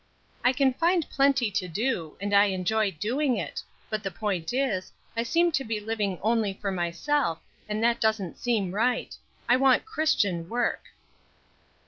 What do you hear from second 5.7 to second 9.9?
living only for myself, and that doesn't seem right. I want